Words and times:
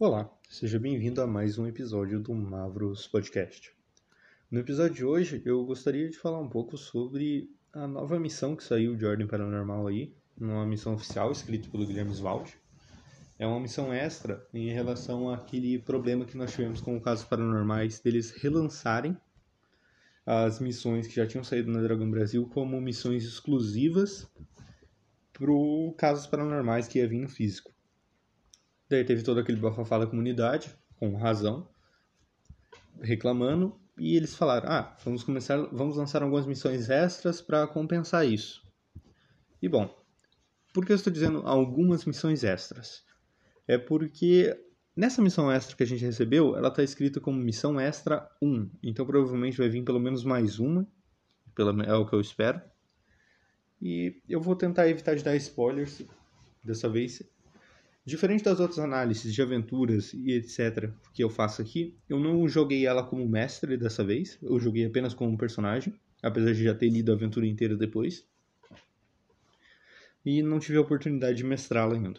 Olá, 0.00 0.30
seja 0.48 0.78
bem-vindo 0.78 1.20
a 1.20 1.26
mais 1.26 1.58
um 1.58 1.66
episódio 1.66 2.20
do 2.20 2.32
Mavros 2.32 3.08
Podcast. 3.08 3.72
No 4.48 4.60
episódio 4.60 4.94
de 4.94 5.04
hoje, 5.04 5.42
eu 5.44 5.64
gostaria 5.64 6.08
de 6.08 6.16
falar 6.16 6.38
um 6.38 6.48
pouco 6.48 6.78
sobre 6.78 7.50
a 7.72 7.84
nova 7.84 8.16
missão 8.16 8.54
que 8.54 8.62
saiu 8.62 8.94
de 8.94 9.04
Ordem 9.04 9.26
Paranormal 9.26 9.88
aí, 9.88 10.14
uma 10.40 10.64
missão 10.64 10.94
oficial 10.94 11.32
escrita 11.32 11.68
pelo 11.68 11.84
Guilherme 11.84 12.14
Swald. 12.14 12.56
É 13.40 13.44
uma 13.44 13.58
missão 13.58 13.92
extra 13.92 14.46
em 14.54 14.70
relação 14.70 15.32
àquele 15.32 15.80
problema 15.80 16.24
que 16.24 16.36
nós 16.36 16.52
tivemos 16.52 16.80
com 16.80 17.00
casos 17.00 17.24
paranormais 17.24 17.98
deles 17.98 18.30
relançarem 18.30 19.16
as 20.24 20.60
missões 20.60 21.08
que 21.08 21.16
já 21.16 21.26
tinham 21.26 21.42
saído 21.42 21.72
na 21.72 21.82
Dragão 21.82 22.08
Brasil 22.08 22.48
como 22.54 22.80
missões 22.80 23.24
exclusivas 23.24 24.30
para 25.32 25.50
casos 25.96 26.28
paranormais 26.28 26.86
que 26.86 27.00
ia 27.00 27.08
vir 27.08 27.18
no 27.18 27.28
físico. 27.28 27.76
Daí 28.88 29.04
teve 29.04 29.22
todo 29.22 29.40
aquele 29.40 29.60
bafafá 29.60 29.98
da 29.98 30.06
comunidade, 30.06 30.74
com 30.96 31.14
razão, 31.16 31.68
reclamando, 33.00 33.78
e 33.98 34.16
eles 34.16 34.34
falaram: 34.34 34.68
"Ah, 34.70 34.96
vamos 35.04 35.22
começar, 35.22 35.56
vamos 35.72 35.96
lançar 35.96 36.22
algumas 36.22 36.46
missões 36.46 36.88
extras 36.88 37.40
para 37.40 37.66
compensar 37.66 38.26
isso". 38.26 38.62
E 39.60 39.68
bom, 39.68 39.92
por 40.72 40.86
que 40.86 40.92
eu 40.92 40.96
estou 40.96 41.12
dizendo 41.12 41.42
algumas 41.44 42.04
missões 42.04 42.44
extras? 42.44 43.04
É 43.66 43.76
porque 43.76 44.56
nessa 44.96 45.20
missão 45.20 45.50
extra 45.50 45.76
que 45.76 45.82
a 45.82 45.86
gente 45.86 46.04
recebeu, 46.04 46.56
ela 46.56 46.68
está 46.68 46.82
escrita 46.82 47.20
como 47.20 47.38
missão 47.38 47.80
extra 47.80 48.28
1. 48.40 48.70
Então 48.82 49.06
provavelmente 49.06 49.58
vai 49.58 49.68
vir 49.68 49.84
pelo 49.84 50.00
menos 50.00 50.24
mais 50.24 50.58
uma, 50.58 50.86
pela, 51.54 51.82
é 51.84 51.94
o 51.94 52.06
que 52.06 52.14
eu 52.14 52.20
espero. 52.20 52.60
E 53.80 54.20
eu 54.28 54.40
vou 54.40 54.56
tentar 54.56 54.88
evitar 54.88 55.14
de 55.14 55.22
dar 55.22 55.36
spoilers 55.36 56.02
dessa 56.64 56.88
vez. 56.88 57.22
Diferente 58.08 58.42
das 58.42 58.58
outras 58.58 58.78
análises 58.78 59.34
de 59.34 59.42
aventuras 59.42 60.14
e 60.14 60.32
etc. 60.32 60.90
que 61.12 61.22
eu 61.22 61.28
faço 61.28 61.60
aqui, 61.60 61.94
eu 62.08 62.18
não 62.18 62.48
joguei 62.48 62.86
ela 62.86 63.02
como 63.04 63.28
mestre 63.28 63.76
dessa 63.76 64.02
vez, 64.02 64.38
eu 64.40 64.58
joguei 64.58 64.86
apenas 64.86 65.12
como 65.12 65.36
personagem, 65.36 65.92
apesar 66.22 66.54
de 66.54 66.64
já 66.64 66.74
ter 66.74 66.88
lido 66.88 67.12
a 67.12 67.14
aventura 67.14 67.46
inteira 67.46 67.76
depois. 67.76 68.26
E 70.24 70.40
não 70.40 70.58
tive 70.58 70.78
a 70.78 70.80
oportunidade 70.80 71.36
de 71.36 71.44
mestrá-la 71.44 71.96
ainda. 71.96 72.18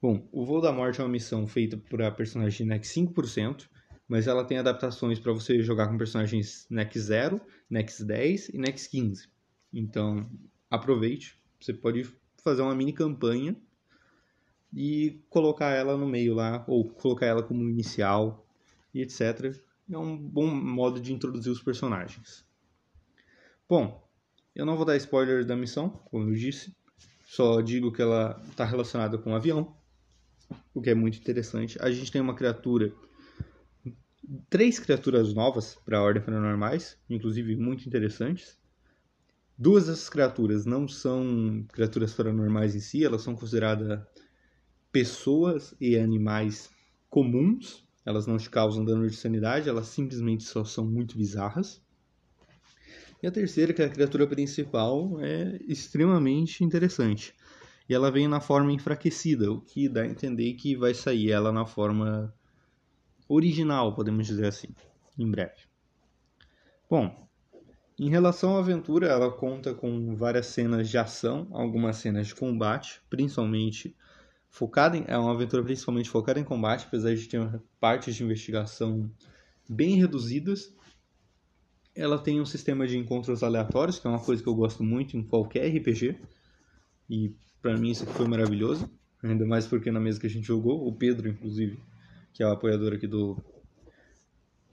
Bom, 0.00 0.26
o 0.32 0.46
Voo 0.46 0.62
da 0.62 0.72
Morte 0.72 1.02
é 1.02 1.04
uma 1.04 1.10
missão 1.10 1.46
feita 1.46 1.76
para 1.76 2.10
personagem 2.10 2.66
NEC 2.66 2.84
5%, 2.84 3.68
mas 4.08 4.26
ela 4.26 4.46
tem 4.46 4.56
adaptações 4.56 5.18
para 5.18 5.34
você 5.34 5.62
jogar 5.62 5.88
com 5.88 5.98
personagens 5.98 6.66
NEC 6.70 6.98
0, 6.98 7.38
NEC 7.68 8.02
10 8.02 8.48
e 8.48 8.56
NEC 8.56 8.88
15. 8.88 9.28
Então, 9.74 10.26
aproveite, 10.70 11.36
você 11.60 11.74
pode 11.74 12.10
fazer 12.42 12.62
uma 12.62 12.74
mini 12.74 12.94
campanha 12.94 13.54
e 14.74 15.22
colocar 15.28 15.70
ela 15.70 15.96
no 15.96 16.06
meio 16.06 16.34
lá, 16.34 16.64
ou 16.66 16.88
colocar 16.88 17.26
ela 17.26 17.42
como 17.42 17.68
inicial 17.68 18.46
e 18.94 19.02
etc. 19.02 19.54
É 19.90 19.98
um 19.98 20.16
bom 20.16 20.46
modo 20.46 21.00
de 21.00 21.12
introduzir 21.12 21.52
os 21.52 21.62
personagens. 21.62 22.44
Bom, 23.68 24.06
eu 24.54 24.64
não 24.64 24.76
vou 24.76 24.84
dar 24.84 24.96
spoiler 24.96 25.44
da 25.44 25.56
missão, 25.56 25.88
como 25.88 26.28
eu 26.28 26.34
disse, 26.34 26.74
só 27.24 27.60
digo 27.60 27.92
que 27.92 28.02
ela 28.02 28.40
está 28.50 28.64
relacionada 28.64 29.16
com 29.16 29.30
um 29.30 29.34
avião, 29.34 29.74
o 30.74 30.82
que 30.82 30.90
é 30.90 30.94
muito 30.94 31.18
interessante. 31.18 31.78
A 31.80 31.90
gente 31.90 32.12
tem 32.12 32.20
uma 32.20 32.34
criatura, 32.34 32.92
três 34.50 34.78
criaturas 34.78 35.32
novas 35.32 35.74
para 35.84 35.98
a 35.98 36.02
Ordem 36.02 36.22
Paranormais, 36.22 36.98
inclusive 37.08 37.56
muito 37.56 37.86
interessantes. 37.86 38.58
Duas 39.56 39.86
dessas 39.86 40.08
criaturas 40.08 40.66
não 40.66 40.86
são 40.88 41.64
criaturas 41.72 42.12
paranormais 42.12 42.74
em 42.74 42.80
si, 42.80 43.04
elas 43.04 43.22
são 43.22 43.34
consideradas 43.34 44.00
pessoas 44.92 45.74
e 45.80 45.96
animais 45.96 46.70
comuns, 47.08 47.82
elas 48.04 48.26
não 48.26 48.36
te 48.36 48.50
causam 48.50 48.84
dano 48.84 49.08
de 49.08 49.16
sanidade, 49.16 49.68
elas 49.68 49.86
simplesmente 49.86 50.44
só 50.44 50.64
são 50.64 50.84
muito 50.84 51.16
bizarras. 51.16 51.80
E 53.22 53.26
a 53.26 53.30
terceira, 53.30 53.72
que 53.72 53.80
é 53.80 53.86
a 53.86 53.90
criatura 53.90 54.26
principal, 54.26 55.18
é 55.20 55.58
extremamente 55.68 56.62
interessante. 56.62 57.34
E 57.88 57.94
ela 57.94 58.10
vem 58.10 58.26
na 58.26 58.40
forma 58.40 58.72
enfraquecida, 58.72 59.50
o 59.50 59.60
que 59.60 59.88
dá 59.88 60.02
a 60.02 60.06
entender 60.06 60.54
que 60.54 60.76
vai 60.76 60.92
sair 60.92 61.30
ela 61.30 61.52
na 61.52 61.64
forma 61.64 62.34
original, 63.28 63.94
podemos 63.94 64.26
dizer 64.26 64.46
assim, 64.46 64.68
em 65.18 65.30
breve. 65.30 65.62
Bom, 66.90 67.28
em 67.98 68.10
relação 68.10 68.56
à 68.56 68.58
aventura, 68.58 69.06
ela 69.06 69.30
conta 69.30 69.72
com 69.72 70.16
várias 70.16 70.46
cenas 70.46 70.88
de 70.88 70.98
ação, 70.98 71.46
algumas 71.52 71.96
cenas 71.96 72.26
de 72.26 72.34
combate, 72.34 73.00
principalmente 73.08 73.96
focada 74.52 74.96
em, 74.96 75.04
é 75.08 75.16
uma 75.16 75.32
aventura 75.32 75.64
principalmente 75.64 76.10
focada 76.10 76.38
em 76.38 76.44
combate, 76.44 76.84
apesar 76.86 77.14
de 77.14 77.26
ter 77.26 77.60
partes 77.80 78.14
de 78.14 78.22
investigação 78.22 79.10
bem 79.68 79.96
reduzidas. 79.96 80.72
Ela 81.94 82.18
tem 82.18 82.40
um 82.40 82.46
sistema 82.46 82.86
de 82.86 82.96
encontros 82.96 83.42
aleatórios, 83.42 83.98
que 83.98 84.06
é 84.06 84.10
uma 84.10 84.22
coisa 84.22 84.42
que 84.42 84.48
eu 84.48 84.54
gosto 84.54 84.84
muito 84.84 85.16
em 85.16 85.22
qualquer 85.22 85.66
RPG. 85.74 86.18
E 87.08 87.34
para 87.60 87.76
mim 87.76 87.90
isso 87.90 88.04
aqui 88.04 88.12
foi 88.12 88.28
maravilhoso, 88.28 88.90
ainda 89.22 89.46
mais 89.46 89.66
porque 89.66 89.90
na 89.90 90.00
mesa 90.00 90.20
que 90.20 90.26
a 90.26 90.30
gente 90.30 90.46
jogou, 90.46 90.86
o 90.86 90.92
Pedro, 90.92 91.28
inclusive, 91.28 91.78
que 92.32 92.42
é 92.42 92.46
o 92.46 92.52
apoiador 92.52 92.94
aqui 92.94 93.06
do, 93.06 93.36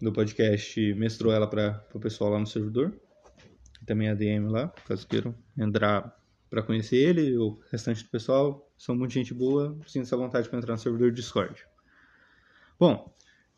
do 0.02 0.12
podcast, 0.12 0.94
mestrou 0.96 1.32
ela 1.32 1.48
para 1.48 1.86
o 1.94 2.00
pessoal 2.00 2.32
lá 2.32 2.40
no 2.40 2.48
servidor. 2.48 2.94
Também 3.86 4.10
a 4.10 4.14
DM 4.14 4.48
lá, 4.50 4.68
caso 4.86 5.08
queiram 5.08 5.34
entrar 5.58 6.18
para 6.50 6.64
conhecer 6.64 6.98
ele, 6.98 7.38
o 7.38 7.60
restante 7.72 8.04
do 8.04 8.10
pessoal, 8.10 8.69
são 8.80 8.96
muito 8.96 9.14
gente 9.14 9.34
boa, 9.34 9.78
sinta-se 9.86 10.16
à 10.16 10.18
vontade 10.18 10.48
para 10.48 10.58
entrar 10.58 10.74
no 10.74 10.80
servidor 10.80 11.12
Discord. 11.12 11.68
Bom, 12.80 13.14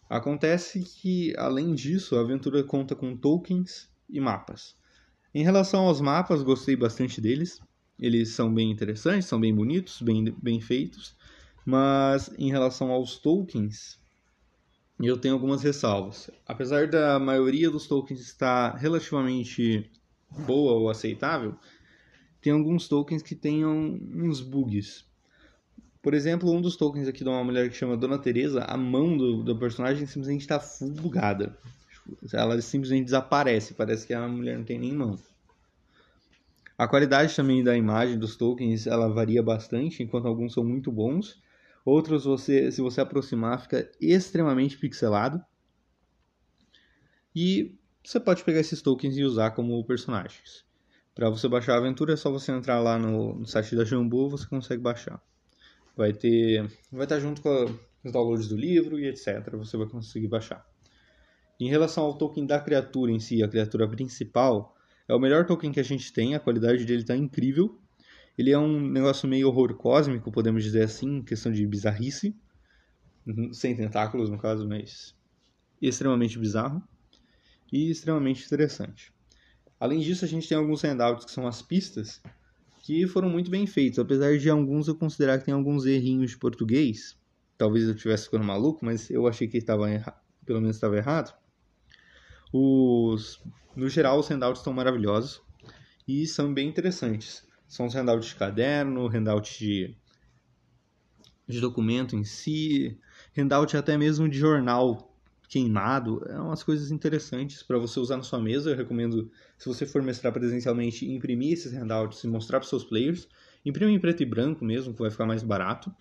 acontece 0.09 0.81
que, 0.83 1.31
além 1.37 1.75
disso, 1.75 2.15
a 2.15 2.21
aventura 2.21 2.63
conta 2.63 2.95
com 2.95 3.15
tokens 3.15 3.87
e 4.09 4.19
mapas. 4.19 4.75
Em 5.31 5.43
relação 5.43 5.85
aos 5.85 6.01
mapas, 6.01 6.41
gostei 6.41 6.75
bastante 6.75 7.21
deles. 7.21 7.61
Eles 7.99 8.29
são 8.29 8.51
bem 8.51 8.71
interessantes, 8.71 9.27
são 9.27 9.39
bem 9.39 9.53
bonitos, 9.53 10.01
bem, 10.01 10.35
bem 10.41 10.59
feitos. 10.59 11.15
Mas 11.63 12.33
em 12.39 12.49
relação 12.49 12.89
aos 12.89 13.19
tokens, 13.19 13.99
eu 14.99 15.19
tenho 15.19 15.35
algumas 15.35 15.61
ressalvas. 15.61 16.31
Apesar 16.47 16.87
da 16.87 17.19
maioria 17.19 17.69
dos 17.69 17.87
tokens 17.87 18.19
estar 18.21 18.75
relativamente 18.75 19.87
boa 20.47 20.73
ou 20.73 20.89
aceitável, 20.89 21.55
tem 22.41 22.51
alguns 22.51 22.87
tokens 22.87 23.21
que 23.21 23.35
tenham 23.35 23.99
uns 24.15 24.41
bugs. 24.41 25.10
Por 26.01 26.13
exemplo, 26.15 26.51
um 26.51 26.61
dos 26.61 26.75
tokens 26.75 27.07
aqui 27.07 27.23
de 27.23 27.29
uma 27.29 27.43
mulher 27.43 27.69
que 27.69 27.75
chama 27.75 27.95
Dona 27.95 28.17
Teresa, 28.17 28.63
a 28.63 28.75
mão 28.75 29.15
do, 29.15 29.43
do 29.43 29.57
personagem 29.57 30.05
simplesmente 30.07 30.41
está 30.41 30.59
full 30.59 30.89
bugada. 30.89 31.55
Ela 32.33 32.59
simplesmente 32.61 33.05
desaparece, 33.05 33.75
parece 33.75 34.07
que 34.07 34.13
a 34.13 34.27
mulher 34.27 34.57
não 34.57 34.65
tem 34.65 34.79
nem 34.79 34.93
mão. 34.93 35.19
A 36.75 36.87
qualidade 36.87 37.35
também 37.35 37.63
da 37.63 37.77
imagem 37.77 38.17
dos 38.17 38.35
tokens, 38.35 38.87
ela 38.87 39.07
varia 39.07 39.43
bastante, 39.43 40.01
enquanto 40.01 40.27
alguns 40.27 40.53
são 40.53 40.63
muito 40.63 40.91
bons. 40.91 41.39
Outros, 41.85 42.25
você, 42.25 42.71
se 42.71 42.81
você 42.81 43.01
aproximar, 43.01 43.61
fica 43.61 43.87
extremamente 44.01 44.77
pixelado. 44.77 45.43
E 47.35 47.77
você 48.03 48.19
pode 48.19 48.43
pegar 48.43 48.59
esses 48.59 48.81
tokens 48.81 49.15
e 49.15 49.23
usar 49.23 49.51
como 49.51 49.83
personagens. 49.85 50.65
Para 51.13 51.29
você 51.29 51.47
baixar 51.47 51.75
a 51.75 51.77
aventura 51.77 52.13
é 52.13 52.17
só 52.17 52.31
você 52.31 52.51
entrar 52.51 52.79
lá 52.79 52.97
no, 52.97 53.35
no 53.35 53.45
site 53.45 53.75
da 53.75 53.85
Jambu, 53.85 54.27
você 54.29 54.47
consegue 54.47 54.81
baixar. 54.81 55.21
Vai 55.95 56.13
ter, 56.13 56.69
vai 56.91 57.03
estar 57.03 57.19
junto 57.19 57.41
com 57.41 57.65
os 58.03 58.11
downloads 58.11 58.47
do 58.47 58.55
livro 58.55 58.99
e 58.99 59.07
etc. 59.07 59.49
Você 59.57 59.77
vai 59.77 59.87
conseguir 59.87 60.27
baixar. 60.27 60.65
Em 61.59 61.69
relação 61.69 62.03
ao 62.05 62.17
token 62.17 62.45
da 62.45 62.59
criatura 62.59 63.11
em 63.11 63.19
si, 63.19 63.43
a 63.43 63.47
criatura 63.47 63.87
principal, 63.87 64.75
é 65.07 65.13
o 65.13 65.19
melhor 65.19 65.45
token 65.45 65.71
que 65.71 65.79
a 65.79 65.83
gente 65.83 66.11
tem, 66.11 66.33
a 66.33 66.39
qualidade 66.39 66.85
dele 66.85 67.01
está 67.01 67.15
incrível. 67.15 67.77
Ele 68.37 68.51
é 68.51 68.57
um 68.57 68.79
negócio 68.79 69.27
meio 69.27 69.47
horror 69.47 69.75
cósmico, 69.75 70.31
podemos 70.31 70.63
dizer 70.63 70.83
assim, 70.83 71.21
questão 71.21 71.51
de 71.51 71.67
bizarrice. 71.67 72.35
Sem 73.53 73.75
tentáculos, 73.75 74.29
no 74.29 74.37
caso, 74.37 74.67
mas 74.67 75.13
extremamente 75.81 76.39
bizarro 76.39 76.81
e 77.71 77.91
extremamente 77.91 78.45
interessante. 78.45 79.13
Além 79.79 79.99
disso, 79.99 80.25
a 80.25 80.27
gente 80.27 80.47
tem 80.47 80.57
alguns 80.57 80.81
handouts 80.81 81.25
que 81.25 81.31
são 81.31 81.47
as 81.47 81.61
pistas, 81.61 82.21
que 82.81 83.05
foram 83.07 83.29
muito 83.29 83.51
bem 83.51 83.67
feitos, 83.67 83.99
apesar 83.99 84.37
de 84.37 84.49
alguns 84.49 84.87
eu 84.87 84.95
considerar 84.95 85.37
que 85.39 85.45
tem 85.45 85.53
alguns 85.53 85.85
errinhos 85.85 86.31
de 86.31 86.37
português. 86.37 87.17
Talvez 87.57 87.85
eu 87.85 87.93
estivesse 87.93 88.25
ficando 88.25 88.43
maluco, 88.43 88.83
mas 88.83 89.09
eu 89.09 89.27
achei 89.27 89.47
que 89.47 89.57
estava 89.57 89.87
pelo 90.45 90.61
menos 90.61 90.75
estava 90.75 90.97
errado. 90.97 91.33
Os, 92.51 93.39
no 93.75 93.87
geral, 93.87 94.19
os 94.19 94.27
handouts 94.27 94.61
estão 94.61 94.73
maravilhosos 94.73 95.41
e 96.07 96.25
são 96.25 96.53
bem 96.53 96.67
interessantes. 96.67 97.47
São 97.67 97.85
os 97.85 97.93
handouts 97.93 98.29
de 98.29 98.35
caderno, 98.35 99.07
handouts 99.07 99.57
de, 99.57 99.95
de 101.47 101.61
documento 101.61 102.15
em 102.15 102.23
si, 102.23 102.99
handout 103.37 103.77
até 103.77 103.97
mesmo 103.97 104.27
de 104.27 104.37
jornal 104.37 105.10
queimado, 105.51 106.25
é 106.29 106.39
umas 106.39 106.63
coisas 106.63 106.91
interessantes 106.91 107.61
para 107.61 107.77
você 107.77 107.99
usar 107.99 108.15
na 108.15 108.23
sua 108.23 108.39
mesa. 108.39 108.69
Eu 108.69 108.77
recomendo, 108.77 109.29
se 109.57 109.67
você 109.67 109.85
for 109.85 110.01
mestrar 110.01 110.31
presencialmente, 110.31 111.05
imprimir 111.05 111.51
esses 111.51 111.73
handouts 111.73 112.23
e 112.23 112.27
mostrar 112.27 112.61
para 112.61 112.69
seus 112.69 112.85
players. 112.85 113.27
Imprime 113.65 113.91
em 113.91 113.99
preto 113.99 114.23
e 114.23 114.25
branco 114.25 114.63
mesmo, 114.63 114.93
que 114.93 115.01
vai 115.01 115.11
ficar 115.11 115.25
mais 115.25 115.43
barato. 115.43 115.93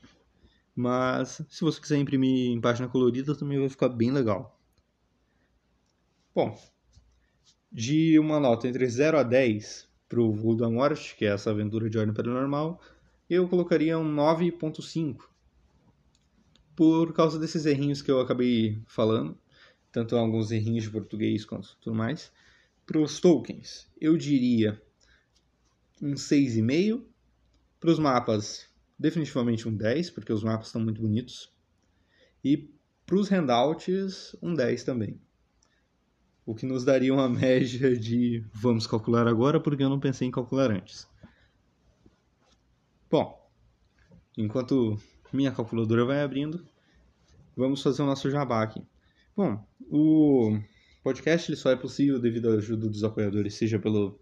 Mas 0.73 1.43
se 1.49 1.63
você 1.63 1.81
quiser 1.81 1.99
imprimir 1.99 2.53
em 2.53 2.61
página 2.61 2.87
colorida 2.87 3.35
também 3.35 3.59
vai 3.59 3.69
ficar 3.69 3.89
bem 3.89 4.13
legal. 4.13 4.57
Bom, 6.33 6.57
de 7.73 8.21
uma 8.21 8.39
nota 8.39 8.69
entre 8.69 8.89
0 8.89 9.19
a 9.19 9.25
10 9.25 9.89
para 10.09 10.21
o 10.21 10.33
Voo 10.33 10.55
da 10.55 10.69
que 11.19 11.25
é 11.25 11.35
essa 11.35 11.51
aventura 11.51 11.91
de 11.91 11.99
ordem 11.99 12.15
paranormal, 12.15 12.81
eu 13.29 13.49
colocaria 13.49 13.99
um 13.99 14.15
9.5. 14.15 15.29
Por 16.81 17.13
causa 17.13 17.39
desses 17.39 17.67
errinhos 17.67 18.01
que 18.01 18.11
eu 18.11 18.23
acabei 18.23 18.83
falando, 18.87 19.37
tanto 19.93 20.17
alguns 20.17 20.51
errinhos 20.51 20.85
de 20.85 20.91
português 20.91 21.45
quanto 21.45 21.77
tudo 21.79 21.95
mais. 21.95 22.33
Para 22.87 22.99
os 22.99 23.21
tokens, 23.21 23.87
eu 24.01 24.17
diria 24.17 24.81
um 26.01 26.15
6,5. 26.15 27.05
Para 27.79 27.91
os 27.91 27.99
mapas, 27.99 28.67
definitivamente 28.99 29.69
um 29.69 29.77
10, 29.77 30.09
porque 30.09 30.33
os 30.33 30.43
mapas 30.43 30.69
estão 30.69 30.81
muito 30.81 31.03
bonitos. 31.03 31.53
E 32.43 32.71
para 33.05 33.17
os 33.17 33.29
handouts, 33.29 34.35
um 34.41 34.55
10 34.55 34.83
também. 34.83 35.21
O 36.47 36.55
que 36.55 36.65
nos 36.65 36.83
daria 36.83 37.13
uma 37.13 37.29
média 37.29 37.95
de. 37.95 38.43
Vamos 38.55 38.87
calcular 38.87 39.29
agora, 39.29 39.61
porque 39.61 39.83
eu 39.83 39.91
não 39.91 40.01
pensei 40.01 40.27
em 40.27 40.31
calcular 40.31 40.71
antes. 40.71 41.07
Bom, 43.11 43.39
enquanto 44.35 44.99
minha 45.33 45.53
calculadora 45.53 46.05
vai 46.05 46.23
abrindo, 46.23 46.65
vamos 47.57 47.83
fazer 47.83 48.03
o 48.03 48.07
nosso 48.07 48.31
jabá 48.31 48.63
aqui. 48.63 48.83
Bom, 49.37 49.65
o 49.91 50.59
podcast 51.03 51.51
ele 51.51 51.57
só 51.57 51.71
é 51.71 51.77
possível 51.77 52.21
devido 52.21 52.51
à 52.51 52.55
ajuda 52.55 52.89
dos 52.89 53.05
apoiadores, 53.05 53.55
seja 53.55 53.79
pelo 53.79 54.19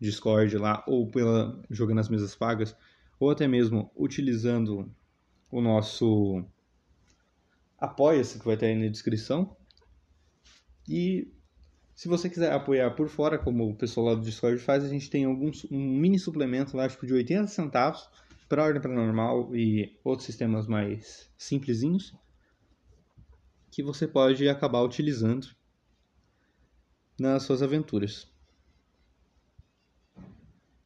Discord 0.00 0.56
lá 0.56 0.84
ou 0.86 1.10
pela 1.10 1.60
jogando 1.70 2.00
as 2.00 2.08
mesas 2.08 2.34
pagas, 2.34 2.76
ou 3.18 3.30
até 3.30 3.48
mesmo 3.48 3.90
utilizando 3.96 4.90
o 5.50 5.60
nosso 5.60 6.44
apoia-se 7.78 8.38
que 8.38 8.44
vai 8.44 8.54
estar 8.54 8.66
aí 8.66 8.74
na 8.74 8.88
descrição. 8.88 9.56
E 10.88 11.32
se 11.94 12.08
você 12.08 12.28
quiser 12.28 12.52
apoiar 12.52 12.90
por 12.92 13.08
fora, 13.08 13.38
como 13.38 13.68
o 13.68 13.74
pessoal 13.74 14.06
lá 14.06 14.14
do 14.14 14.22
Discord 14.22 14.58
faz, 14.58 14.84
a 14.84 14.88
gente 14.88 15.10
tem 15.10 15.24
alguns, 15.24 15.66
um 15.70 15.96
mini 15.96 16.18
suplemento 16.18 16.76
lá, 16.76 16.88
tipo 16.88 17.06
de 17.06 17.12
80 17.12 17.48
centavos, 17.48 18.08
para 18.48 18.64
ordem 18.64 18.80
paranormal 18.80 19.54
e 19.54 19.98
outros 20.02 20.26
sistemas 20.26 20.66
mais 20.66 21.30
simplesinhos 21.36 22.14
que 23.70 23.82
você 23.82 24.08
pode 24.08 24.48
acabar 24.48 24.82
utilizando 24.82 25.48
nas 27.20 27.42
suas 27.42 27.62
aventuras. 27.62 28.26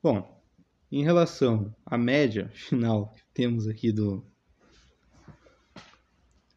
Bom, 0.03 0.43
em 0.91 1.05
relação 1.05 1.75
à 1.87 1.97
média 1.97 2.51
final 2.53 3.15
que 3.15 3.23
temos 3.33 3.69
aqui 3.69 3.93
do 3.93 4.27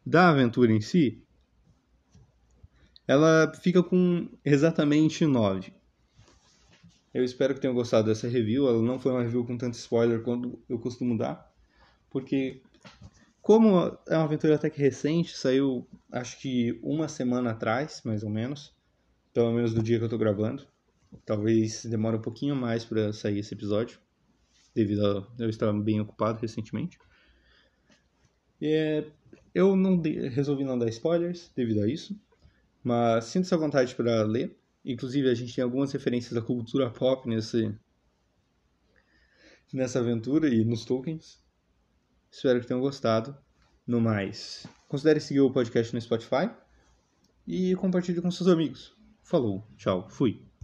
da 0.04 0.30
aventura 0.30 0.72
em 0.72 0.80
si, 0.80 1.24
ela 3.08 3.52
fica 3.60 3.82
com 3.82 4.28
exatamente 4.44 5.24
9. 5.26 5.75
Eu 7.16 7.24
espero 7.24 7.54
que 7.54 7.60
tenham 7.60 7.74
gostado 7.74 8.08
dessa 8.08 8.28
review. 8.28 8.68
Ela 8.68 8.82
não 8.82 8.98
foi 8.98 9.10
uma 9.10 9.22
review 9.22 9.42
com 9.42 9.56
tanto 9.56 9.72
spoiler 9.72 10.20
quanto 10.20 10.62
eu 10.68 10.78
costumo 10.78 11.16
dar, 11.16 11.50
porque 12.10 12.60
como 13.40 13.98
é 14.06 14.16
uma 14.16 14.24
aventura 14.24 14.56
até 14.56 14.68
que 14.68 14.78
recente, 14.78 15.34
saiu 15.34 15.88
acho 16.12 16.38
que 16.38 16.78
uma 16.82 17.08
semana 17.08 17.52
atrás, 17.52 18.02
mais 18.04 18.22
ou 18.22 18.28
menos, 18.28 18.74
pelo 19.32 19.50
menos 19.50 19.72
do 19.72 19.82
dia 19.82 19.98
que 19.98 20.04
eu 20.04 20.10
tô 20.10 20.18
gravando. 20.18 20.66
Talvez 21.24 21.86
demore 21.86 22.18
um 22.18 22.20
pouquinho 22.20 22.54
mais 22.54 22.84
para 22.84 23.14
sair 23.14 23.38
esse 23.38 23.54
episódio, 23.54 23.98
devido 24.74 25.06
a 25.06 25.42
eu 25.42 25.48
estar 25.48 25.72
bem 25.72 25.98
ocupado 26.02 26.38
recentemente. 26.38 26.98
É, 28.60 29.06
eu 29.54 29.74
não 29.74 29.96
de, 29.96 30.28
resolvi 30.28 30.64
não 30.64 30.78
dar 30.78 30.90
spoilers 30.90 31.50
devido 31.56 31.80
a 31.80 31.88
isso, 31.88 32.14
mas 32.84 33.24
sinto 33.24 33.46
essa 33.46 33.56
vontade 33.56 33.94
para 33.94 34.22
ler. 34.22 34.54
Inclusive, 34.86 35.28
a 35.28 35.34
gente 35.34 35.52
tem 35.52 35.64
algumas 35.64 35.90
referências 35.90 36.32
da 36.32 36.40
cultura 36.40 36.88
pop 36.88 37.28
nesse, 37.28 37.74
nessa 39.72 39.98
aventura 39.98 40.48
e 40.48 40.64
nos 40.64 40.84
tokens. 40.84 41.44
Espero 42.30 42.60
que 42.60 42.68
tenham 42.68 42.80
gostado. 42.80 43.36
No 43.84 44.00
mais, 44.00 44.66
considere 44.88 45.20
seguir 45.20 45.40
o 45.40 45.50
podcast 45.50 45.92
no 45.92 46.00
Spotify 46.00 46.50
e 47.46 47.74
compartilhe 47.76 48.20
com 48.20 48.30
seus 48.30 48.48
amigos. 48.48 48.96
Falou, 49.22 49.66
tchau, 49.76 50.08
fui. 50.08 50.45